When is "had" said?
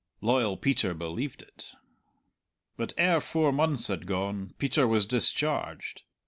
3.85-4.07